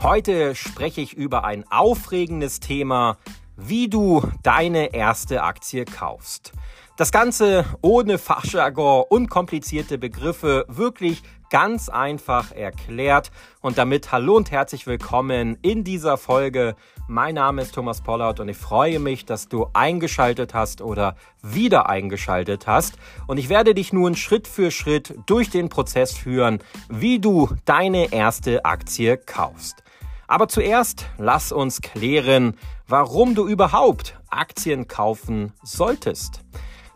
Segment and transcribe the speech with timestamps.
[0.00, 3.18] Heute spreche ich über ein aufregendes Thema,
[3.56, 6.52] wie du deine erste Aktie kaufst.
[6.96, 13.32] Das Ganze ohne Fachjargon, unkomplizierte Begriffe, wirklich ganz einfach erklärt.
[13.60, 16.76] Und damit hallo und herzlich willkommen in dieser Folge.
[17.08, 21.88] Mein Name ist Thomas Pollard und ich freue mich, dass du eingeschaltet hast oder wieder
[21.88, 22.98] eingeschaltet hast.
[23.26, 28.12] Und ich werde dich nun Schritt für Schritt durch den Prozess führen, wie du deine
[28.12, 29.82] erste Aktie kaufst.
[30.28, 32.56] Aber zuerst lass uns klären,
[32.86, 36.42] warum du überhaupt Aktien kaufen solltest.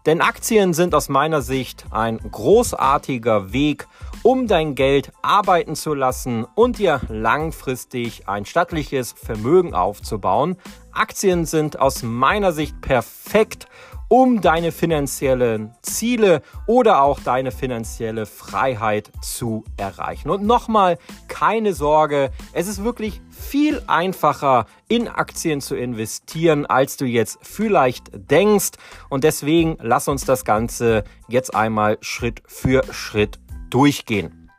[0.05, 3.87] Denn Aktien sind aus meiner Sicht ein großartiger Weg,
[4.23, 10.57] um dein Geld arbeiten zu lassen und dir langfristig ein stattliches Vermögen aufzubauen.
[10.93, 13.67] Aktien sind aus meiner Sicht perfekt,
[14.13, 20.29] um deine finanziellen Ziele oder auch deine finanzielle Freiheit zu erreichen.
[20.29, 27.07] Und nochmal, keine Sorge, es ist wirklich viel einfacher in Aktien zu investieren, als du
[27.07, 28.73] jetzt vielleicht denkst.
[29.09, 34.51] Und deswegen lass uns das Ganze jetzt einmal Schritt für Schritt durchgehen.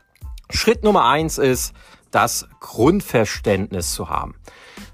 [0.50, 1.74] Schritt Nummer eins ist,
[2.14, 4.36] das Grundverständnis zu haben.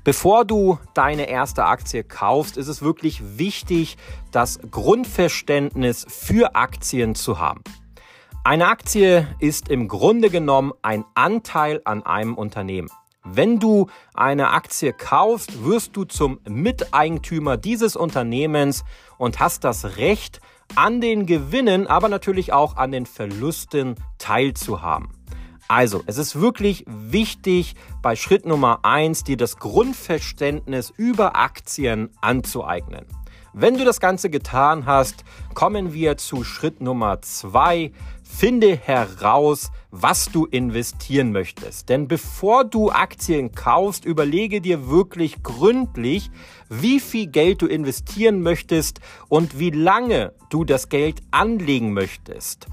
[0.04, 3.98] Bevor du deine erste Aktie kaufst, ist es wirklich wichtig,
[4.30, 7.62] das Grundverständnis für Aktien zu haben.
[8.42, 12.88] Eine Aktie ist im Grunde genommen ein Anteil an einem Unternehmen.
[13.22, 18.82] Wenn du eine Aktie kaufst, wirst du zum Miteigentümer dieses Unternehmens
[19.18, 20.40] und hast das Recht,
[20.76, 25.08] an den Gewinnen, aber natürlich auch an den Verlusten teilzuhaben.
[25.70, 33.06] Also, es ist wirklich wichtig, bei Schritt Nummer eins dir das Grundverständnis über Aktien anzueignen.
[33.52, 35.22] Wenn du das Ganze getan hast,
[35.54, 37.92] kommen wir zu Schritt Nummer zwei.
[38.24, 41.88] Finde heraus, was du investieren möchtest.
[41.88, 46.32] Denn bevor du Aktien kaufst, überlege dir wirklich gründlich,
[46.68, 52.66] wie viel Geld du investieren möchtest und wie lange du das Geld anlegen möchtest.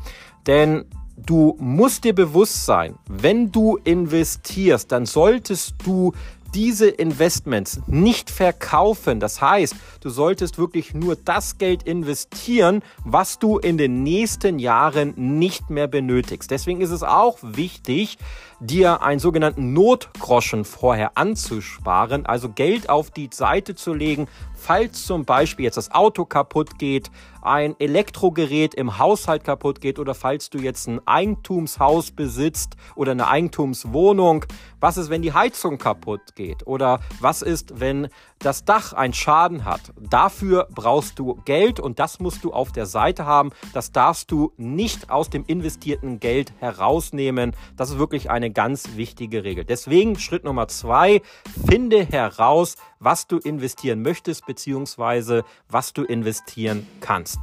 [0.47, 0.85] Denn
[1.17, 6.13] du musst dir bewusst sein, wenn du investierst, dann solltest du
[6.53, 9.19] diese Investments nicht verkaufen.
[9.19, 15.13] Das heißt, du solltest wirklich nur das Geld investieren, was du in den nächsten Jahren
[15.37, 16.51] nicht mehr benötigst.
[16.51, 18.17] Deswegen ist es auch wichtig,
[18.59, 25.25] dir einen sogenannten Notgroschen vorher anzusparen, also Geld auf die Seite zu legen, falls zum
[25.25, 30.57] Beispiel jetzt das Auto kaputt geht, ein Elektrogerät im Haushalt kaputt geht oder falls du
[30.57, 34.45] jetzt ein Eigentumshaus besitzt oder eine Eigentumswohnung,
[34.79, 38.07] was ist, wenn die Heizung kaputt geht oder was ist, wenn
[38.39, 39.81] das Dach einen Schaden hat.
[39.99, 43.51] Dafür brauchst du Geld und das musst du auf der Seite haben.
[43.73, 47.53] Das darfst du nicht aus dem investierten Geld herausnehmen.
[47.75, 49.65] Das ist wirklich eine ganz wichtige Regel.
[49.65, 51.21] Deswegen Schritt Nummer zwei,
[51.67, 57.39] finde heraus, was du investieren möchtest beziehungsweise was du investieren kannst.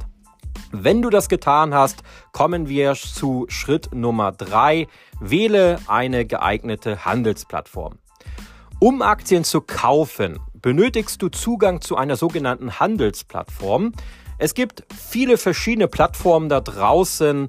[0.71, 4.87] Wenn du das getan hast, kommen wir zu Schritt Nummer drei.
[5.19, 7.99] Wähle eine geeignete Handelsplattform.
[8.85, 13.93] Um Aktien zu kaufen, benötigst du Zugang zu einer sogenannten Handelsplattform.
[14.37, 17.47] Es gibt viele verschiedene Plattformen da draußen.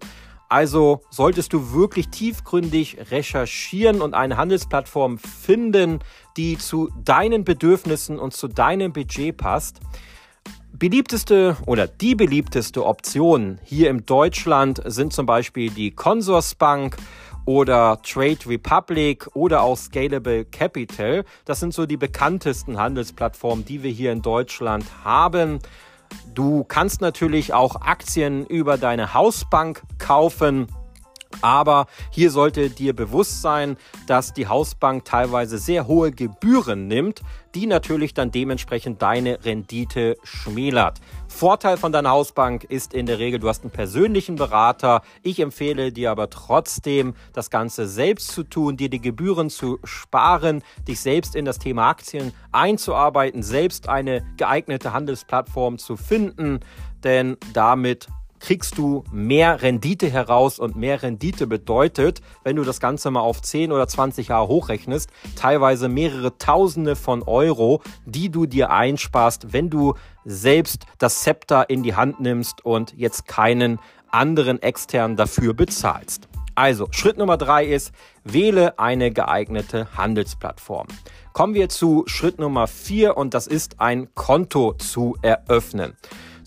[0.48, 5.98] Also solltest du wirklich tiefgründig recherchieren und eine Handelsplattform finden,
[6.38, 9.80] die zu deinen Bedürfnissen und zu deinem Budget passt.
[10.72, 16.96] Beliebteste oder die beliebteste Option hier in Deutschland sind zum Beispiel die Consorsbank
[17.46, 21.24] oder Trade Republic oder auch Scalable Capital.
[21.46, 25.60] Das sind so die bekanntesten Handelsplattformen, die wir hier in Deutschland haben.
[26.34, 30.66] Du kannst natürlich auch Aktien über deine Hausbank kaufen.
[31.42, 33.76] Aber hier sollte dir bewusst sein,
[34.06, 37.22] dass die Hausbank teilweise sehr hohe Gebühren nimmt,
[37.54, 41.00] die natürlich dann dementsprechend deine Rendite schmälert.
[41.26, 45.02] Vorteil von deiner Hausbank ist in der Regel, du hast einen persönlichen Berater.
[45.22, 50.62] Ich empfehle dir aber trotzdem, das Ganze selbst zu tun, dir die Gebühren zu sparen,
[50.86, 56.60] dich selbst in das Thema Aktien einzuarbeiten, selbst eine geeignete Handelsplattform zu finden,
[57.04, 58.08] denn damit
[58.46, 63.42] kriegst du mehr Rendite heraus und mehr Rendite bedeutet, wenn du das Ganze mal auf
[63.42, 69.68] 10 oder 20 Jahre hochrechnest, teilweise mehrere Tausende von Euro, die du dir einsparst, wenn
[69.68, 69.94] du
[70.24, 73.80] selbst das Zepter in die Hand nimmst und jetzt keinen
[74.12, 76.28] anderen externen dafür bezahlst.
[76.54, 77.90] Also, Schritt Nummer drei ist,
[78.22, 80.86] wähle eine geeignete Handelsplattform.
[81.32, 85.96] Kommen wir zu Schritt Nummer vier und das ist ein Konto zu eröffnen.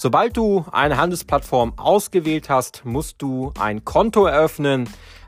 [0.01, 4.87] Sobald du eine Handelsplattform ausgewählt hast, musst du ein Konto eröffnen.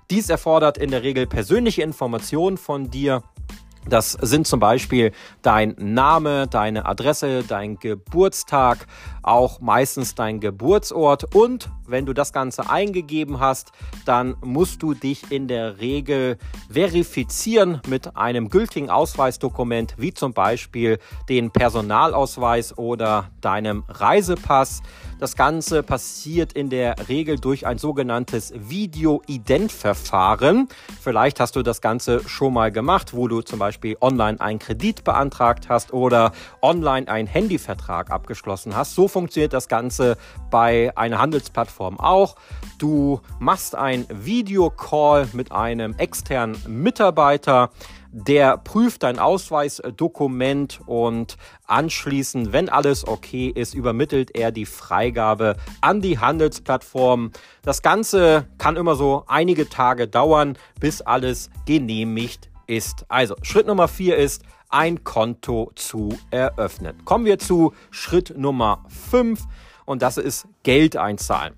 [0.09, 3.21] Dies erfordert in der Regel persönliche Informationen von dir.
[3.89, 5.11] Das sind zum Beispiel
[5.41, 8.85] dein Name, deine Adresse, dein Geburtstag,
[9.23, 13.71] auch meistens dein Geburtsort und wenn du das Ganze eingegeben hast,
[14.05, 16.37] dann musst du dich in der Regel
[16.69, 24.81] verifizieren mit einem gültigen Ausweisdokument, wie zum Beispiel den Personalausweis oder deinem Reisepass.
[25.21, 30.67] Das Ganze passiert in der Regel durch ein sogenanntes Video-Ident-Verfahren.
[30.99, 35.03] Vielleicht hast du das Ganze schon mal gemacht, wo du zum Beispiel online einen Kredit
[35.03, 36.31] beantragt hast oder
[36.63, 38.95] online einen Handyvertrag abgeschlossen hast.
[38.95, 40.17] So funktioniert das Ganze
[40.49, 42.35] bei einer Handelsplattform auch.
[42.79, 47.69] Du machst ein Videocall mit einem externen Mitarbeiter
[48.11, 56.01] der prüft dein Ausweisdokument und anschließend, wenn alles okay ist, übermittelt er die Freigabe an
[56.01, 57.31] die Handelsplattform.
[57.61, 63.05] Das Ganze kann immer so einige Tage dauern, bis alles genehmigt ist.
[63.07, 67.03] Also Schritt Nummer vier ist, ein Konto zu eröffnen.
[67.05, 69.45] Kommen wir zu Schritt Nummer fünf
[69.85, 71.53] und das ist Geld einzahlen.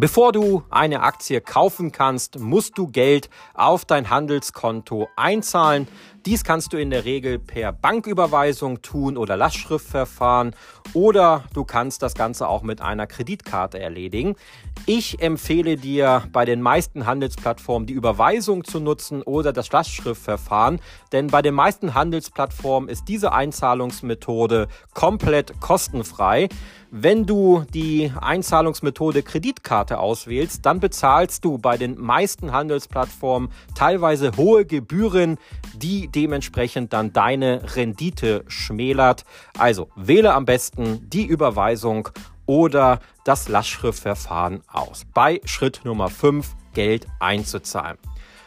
[0.00, 5.86] Bevor du eine Aktie kaufen kannst, musst du Geld auf dein Handelskonto einzahlen.
[6.26, 10.54] Dies kannst du in der Regel per Banküberweisung tun oder Lastschriftverfahren
[10.92, 14.36] oder du kannst das Ganze auch mit einer Kreditkarte erledigen.
[14.84, 20.80] Ich empfehle dir bei den meisten Handelsplattformen die Überweisung zu nutzen oder das Lastschriftverfahren,
[21.12, 26.48] denn bei den meisten Handelsplattformen ist diese Einzahlungsmethode komplett kostenfrei.
[26.92, 34.66] Wenn du die Einzahlungsmethode Kreditkarte auswählst, dann bezahlst du bei den meisten Handelsplattformen teilweise hohe
[34.66, 35.38] Gebühren,
[35.76, 39.24] die dementsprechend dann deine Rendite schmälert.
[39.58, 42.08] Also wähle am besten die Überweisung
[42.46, 45.06] oder das Lastschriftverfahren aus.
[45.14, 47.98] Bei Schritt Nummer 5 Geld einzuzahlen.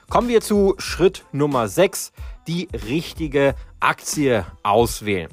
[0.10, 2.12] Kommen wir zu Schritt Nummer 6,
[2.48, 5.30] die richtige Aktie auswählen.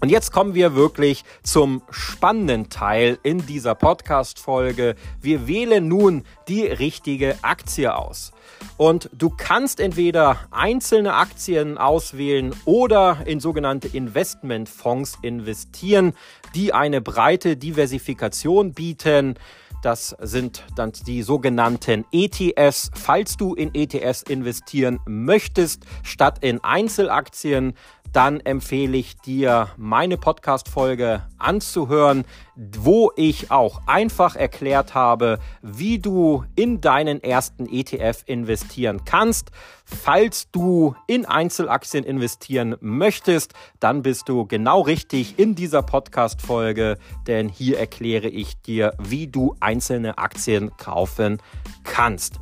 [0.00, 4.94] Und jetzt kommen wir wirklich zum spannenden Teil in dieser Podcast-Folge.
[5.20, 8.32] Wir wählen nun die richtige Aktie aus.
[8.76, 16.12] Und du kannst entweder einzelne Aktien auswählen oder in sogenannte Investmentfonds investieren,
[16.54, 19.34] die eine breite Diversifikation bieten.
[19.82, 22.90] Das sind dann die sogenannten ETS.
[22.94, 27.74] Falls du in ETS investieren möchtest, statt in Einzelaktien,
[28.12, 32.24] dann empfehle ich dir, meine Podcast-Folge anzuhören,
[32.58, 39.52] wo ich auch einfach erklärt habe, wie du in deinen ersten ETF investieren kannst.
[39.84, 47.48] Falls du in Einzelaktien investieren möchtest, dann bist du genau richtig in dieser Podcast-Folge, denn
[47.48, 51.40] hier erkläre ich dir, wie du einzelne Aktien kaufen
[51.84, 52.40] kannst.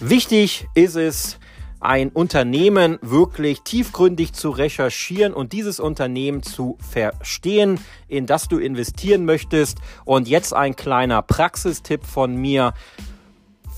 [0.00, 1.38] Wichtig ist es,
[1.80, 9.24] ein Unternehmen wirklich tiefgründig zu recherchieren und dieses Unternehmen zu verstehen, in das du investieren
[9.24, 9.78] möchtest.
[10.04, 12.72] Und jetzt ein kleiner Praxistipp von mir.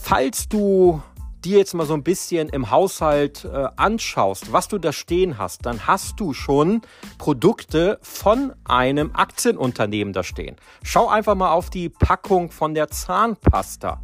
[0.00, 1.02] Falls du
[1.44, 5.66] dir jetzt mal so ein bisschen im Haushalt äh, anschaust, was du da stehen hast,
[5.66, 6.82] dann hast du schon
[7.18, 10.56] Produkte von einem Aktienunternehmen da stehen.
[10.82, 14.00] Schau einfach mal auf die Packung von der Zahnpasta.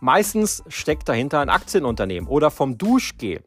[0.00, 3.42] Meistens steckt dahinter ein Aktienunternehmen oder vom Duschgel.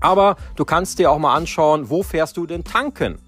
[0.00, 3.18] Aber du kannst dir auch mal anschauen, wo fährst du denn tanken?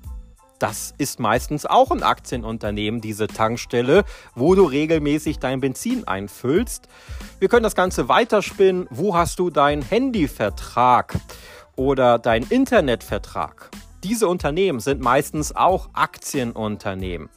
[0.58, 6.88] Das ist meistens auch ein Aktienunternehmen, diese Tankstelle, wo du regelmäßig dein Benzin einfüllst.
[7.38, 8.88] Wir können das Ganze weiterspinnen.
[8.90, 11.14] Wo hast du deinen Handyvertrag
[11.76, 13.70] oder deinen Internetvertrag?
[14.02, 17.28] Diese Unternehmen sind meistens auch Aktienunternehmen.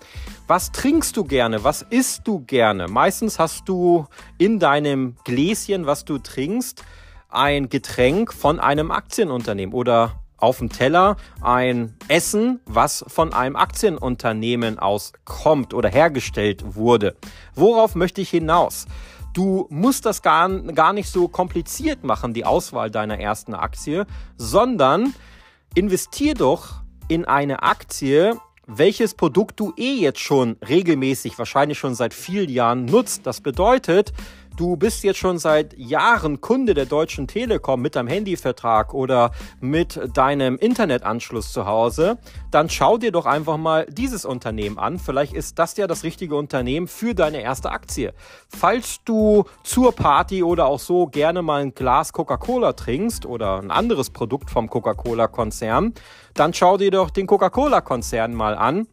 [0.47, 1.63] Was trinkst du gerne?
[1.63, 2.87] Was isst du gerne?
[2.87, 4.07] Meistens hast du
[4.37, 6.83] in deinem Gläschen, was du trinkst,
[7.29, 14.79] ein Getränk von einem Aktienunternehmen oder auf dem Teller ein Essen, was von einem Aktienunternehmen
[14.79, 17.15] aus kommt oder hergestellt wurde.
[17.55, 18.87] Worauf möchte ich hinaus?
[19.33, 24.05] Du musst das gar, gar nicht so kompliziert machen, die Auswahl deiner ersten Aktie,
[24.35, 25.13] sondern
[25.73, 32.13] investier doch in eine Aktie, welches Produkt du eh jetzt schon regelmäßig, wahrscheinlich schon seit
[32.13, 33.25] vielen Jahren nutzt.
[33.25, 34.13] Das bedeutet,
[34.57, 39.99] du bist jetzt schon seit Jahren Kunde der Deutschen Telekom mit deinem Handyvertrag oder mit
[40.13, 42.17] deinem Internetanschluss zu Hause,
[42.51, 44.99] dann schau dir doch einfach mal dieses Unternehmen an.
[44.99, 48.13] Vielleicht ist das ja das richtige Unternehmen für deine erste Aktie.
[48.49, 53.71] Falls du zur Party oder auch so gerne mal ein Glas Coca-Cola trinkst oder ein
[53.71, 55.93] anderes Produkt vom Coca-Cola-Konzern,
[56.33, 58.87] dann schau dir doch den Coca-Cola-Konzern mal an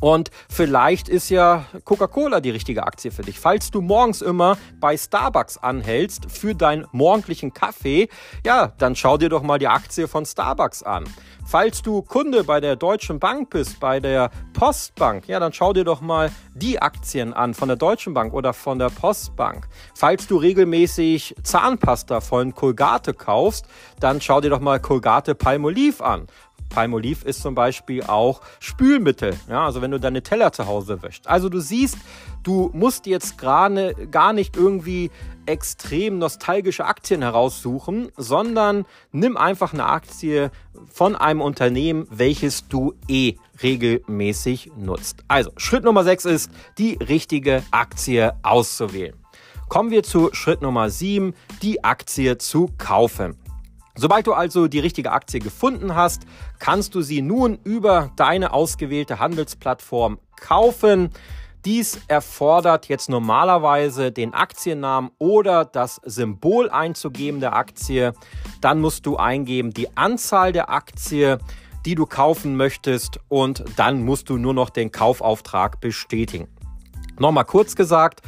[0.00, 3.38] Und vielleicht ist ja Coca-Cola die richtige Aktie für dich.
[3.40, 8.08] Falls du morgens immer bei Starbucks anhältst für deinen morgendlichen Kaffee,
[8.44, 11.04] ja, dann schau dir doch mal die Aktie von Starbucks an.
[11.48, 15.84] Falls du Kunde bei der Deutschen Bank bist, bei der Postbank, ja, dann schau dir
[15.84, 19.68] doch mal die Aktien an von der Deutschen Bank oder von der Postbank.
[19.94, 23.66] Falls du regelmäßig Zahnpasta von Colgate kaufst,
[24.00, 26.26] dann schau dir doch mal Colgate Palmolive an.
[26.68, 29.34] Palmolive ist zum Beispiel auch Spülmittel.
[29.48, 31.28] Ja, also wenn du deine Teller zu Hause wäschst.
[31.28, 31.96] Also du siehst,
[32.46, 35.10] du musst jetzt gerade gar nicht irgendwie
[35.46, 40.50] extrem nostalgische Aktien heraussuchen, sondern nimm einfach eine Aktie
[40.92, 45.24] von einem Unternehmen, welches du eh regelmäßig nutzt.
[45.26, 49.16] Also Schritt Nummer 6 ist, die richtige Aktie auszuwählen.
[49.68, 53.36] Kommen wir zu Schritt Nummer 7, die Aktie zu kaufen.
[53.96, 56.22] Sobald du also die richtige Aktie gefunden hast,
[56.60, 61.10] kannst du sie nun über deine ausgewählte Handelsplattform kaufen.
[61.66, 68.12] Dies erfordert jetzt normalerweise den Aktiennamen oder das Symbol einzugeben der Aktie.
[68.60, 71.38] Dann musst du eingeben die Anzahl der Aktie,
[71.84, 76.46] die du kaufen möchtest und dann musst du nur noch den Kaufauftrag bestätigen.
[77.18, 78.22] Nochmal kurz gesagt,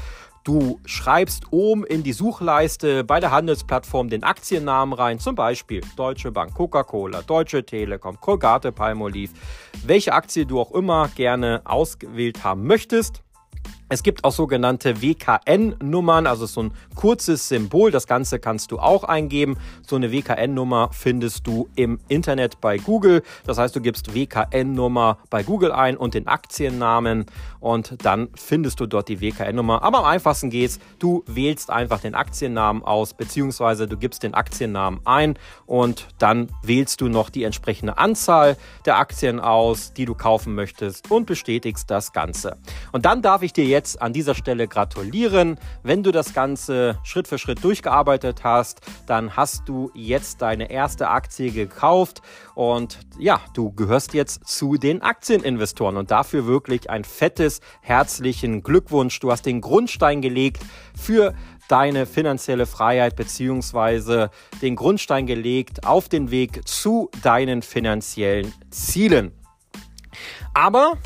[0.45, 6.33] Du schreibst oben in die Suchleiste bei der Handelsplattform den Aktiennamen rein, zum Beispiel Deutsche
[6.33, 9.35] Bank, Coca-Cola, Deutsche Telekom, Colgate Palmolive,
[9.85, 13.23] welche Aktie du auch immer gerne ausgewählt haben möchtest.
[13.91, 17.91] Es gibt auch sogenannte WKN-Nummern, also so ein kurzes Symbol.
[17.91, 19.57] Das Ganze kannst du auch eingeben.
[19.87, 23.23] So eine WKN-Nummer findest du im Internet bei Google.
[23.47, 27.25] Das heißt, du gibst WKN-Nummer bei Google ein und den Aktiennamen
[27.61, 29.83] und dann findest du dort die WKN-Nummer.
[29.83, 35.01] Aber am einfachsten geht's, du wählst einfach den Aktiennamen aus, beziehungsweise du gibst den Aktiennamen
[35.05, 40.55] ein und dann wählst du noch die entsprechende Anzahl der Aktien aus, die du kaufen
[40.55, 42.59] möchtest und bestätigst das Ganze.
[42.93, 45.57] Und dann darf ich dir jetzt jetzt an dieser Stelle gratulieren.
[45.85, 51.09] Wenn du das Ganze Schritt für Schritt durchgearbeitet hast, dann hast du jetzt deine erste
[51.09, 52.21] Aktie gekauft
[52.57, 57.48] und ja, du gehörst jetzt zu den Aktieninvestoren und dafür wirklich ein fettes
[57.81, 59.19] herzlichen Glückwunsch.
[59.21, 60.63] Du hast den Grundstein gelegt
[60.97, 61.35] für
[61.69, 64.31] deine finanzielle Freiheit beziehungsweise
[64.63, 69.33] den Grundstein gelegt auf den Weg zu deinen finanziellen Zielen.
[70.55, 70.99] Aber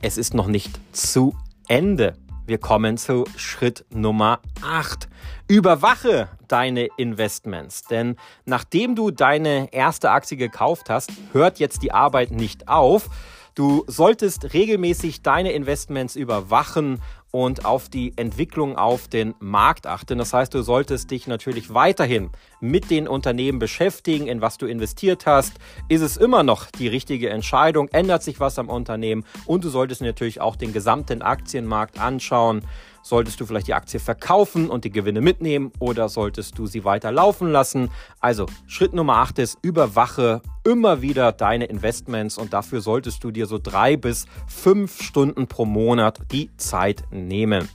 [0.00, 1.34] es ist noch nicht zu
[1.66, 2.16] Ende.
[2.46, 5.08] Wir kommen zu Schritt Nummer 8.
[5.48, 8.16] Überwache deine Investments, denn
[8.46, 13.10] nachdem du deine erste Aktie gekauft hast, hört jetzt die Arbeit nicht auf.
[13.58, 20.18] Du solltest regelmäßig deine Investments überwachen und auf die Entwicklung auf den Markt achten.
[20.18, 25.26] Das heißt, du solltest dich natürlich weiterhin mit den Unternehmen beschäftigen, in was du investiert
[25.26, 25.54] hast.
[25.88, 27.88] Ist es immer noch die richtige Entscheidung?
[27.88, 29.24] Ändert sich was am Unternehmen?
[29.44, 32.62] Und du solltest natürlich auch den gesamten Aktienmarkt anschauen.
[33.08, 37.10] Solltest du vielleicht die Aktie verkaufen und die Gewinne mitnehmen oder solltest du sie weiter
[37.10, 37.90] laufen lassen?
[38.20, 43.46] Also Schritt Nummer 8 ist, überwache immer wieder deine Investments und dafür solltest du dir
[43.46, 47.70] so drei bis fünf Stunden pro Monat die Zeit nehmen.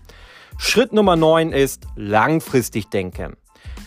[0.59, 3.35] Schritt Nummer 9 ist langfristig denken.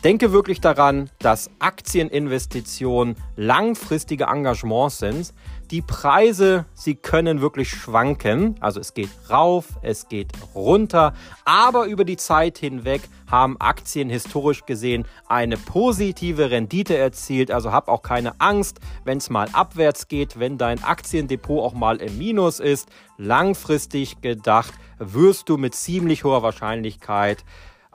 [0.02, 5.32] Denke wirklich daran, dass Aktieninvestitionen langfristige Engagements sind,
[5.70, 8.56] die Preise, sie können wirklich schwanken.
[8.61, 11.14] Also es geht rauf, es geht runter.
[11.44, 17.50] Aber über die Zeit hinweg haben Aktien historisch gesehen eine positive Rendite erzielt.
[17.50, 21.96] Also hab auch keine Angst, wenn es mal abwärts geht, wenn dein Aktiendepot auch mal
[21.96, 22.88] im Minus ist.
[23.16, 27.44] Langfristig gedacht wirst du mit ziemlich hoher Wahrscheinlichkeit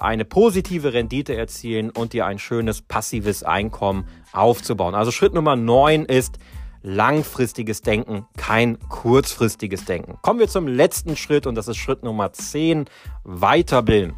[0.01, 4.95] eine positive Rendite erzielen und dir ein schönes passives Einkommen aufzubauen.
[4.95, 6.39] Also Schritt Nummer 9 ist,
[6.83, 10.17] langfristiges Denken, kein kurzfristiges Denken.
[10.21, 12.85] Kommen wir zum letzten Schritt und das ist Schritt Nummer 10,
[13.23, 14.15] weiterbilden.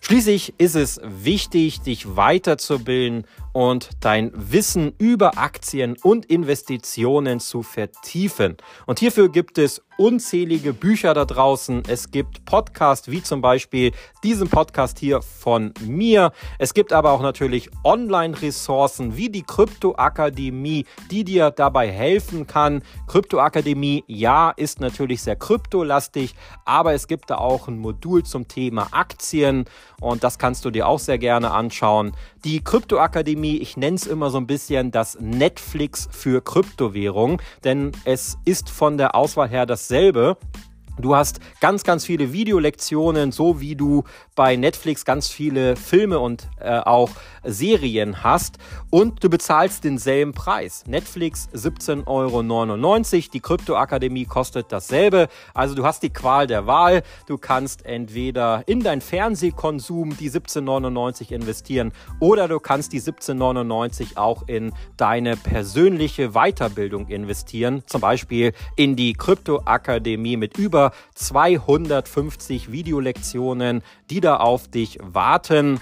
[0.00, 8.56] Schließlich ist es wichtig, dich weiterzubilden und dein Wissen über Aktien und Investitionen zu vertiefen.
[8.86, 11.82] Und hierfür gibt es unzählige Bücher da draußen.
[11.86, 13.92] Es gibt Podcasts wie zum Beispiel
[14.24, 16.32] diesen Podcast hier von mir.
[16.58, 22.82] Es gibt aber auch natürlich Online-Ressourcen wie die Kryptoakademie, die dir dabei helfen kann.
[23.06, 28.88] Kryptoakademie, ja, ist natürlich sehr kryptolastig, aber es gibt da auch ein Modul zum Thema
[28.92, 29.66] Aktien
[30.00, 32.12] und das kannst du dir auch sehr gerne anschauen.
[32.44, 38.38] Die Kryptoakademie, ich nenne es immer so ein bisschen das Netflix für Kryptowährung, denn es
[38.44, 40.36] ist von der Auswahl her dasselbe.
[40.98, 46.48] Du hast ganz, ganz viele Videolektionen, so wie du bei Netflix ganz viele Filme und
[46.60, 47.10] äh, auch
[47.44, 48.58] Serien hast.
[48.90, 50.84] Und du bezahlst denselben Preis.
[50.86, 53.32] Netflix 17,99 Euro.
[53.32, 55.28] Die Kryptoakademie kostet dasselbe.
[55.54, 57.02] Also du hast die Qual der Wahl.
[57.26, 64.46] Du kannst entweder in dein Fernsehkonsum die 17,99 investieren oder du kannst die 17,99 auch
[64.46, 67.82] in deine persönliche Weiterbildung investieren.
[67.86, 75.80] Zum Beispiel in die Kryptoakademie mit über über 250 Videolektionen, die da auf dich warten.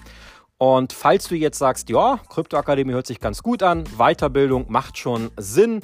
[0.58, 5.30] Und falls du jetzt sagst, ja, Kryptoakademie hört sich ganz gut an, Weiterbildung macht schon
[5.38, 5.80] Sinn,